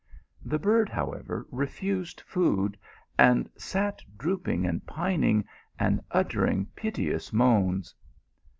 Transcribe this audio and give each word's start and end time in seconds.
The 0.43 0.57
bird, 0.57 0.89
however, 0.89 1.45
refused 1.51 2.21
food, 2.21 2.75
and 3.19 3.47
sat 3.55 4.01
drooping 4.17 4.65
and 4.65 4.83
pining, 4.87 5.45
and 5.77 6.01
uttering 6.09 6.65
piteous 6.75 7.31
moans. 7.31 7.93